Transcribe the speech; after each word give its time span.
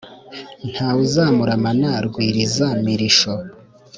nta 0.71 0.89
we 0.95 0.99
uzamuramana 1.05 1.91
rwiriza 2.07 2.67
mirisho. 2.83 3.31